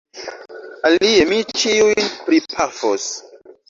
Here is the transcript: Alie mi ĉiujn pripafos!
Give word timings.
Alie 0.89 1.29
mi 1.33 1.39
ĉiujn 1.61 2.05
pripafos! 2.27 3.11